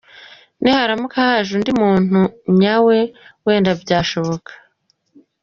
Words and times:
Niharamuka 0.61 1.17
haje 1.27 1.51
undi 1.57 1.71
muntu 1.81 2.19
nyawe, 2.59 2.97
wenda 3.45 3.71
byashoboka. 3.81 4.51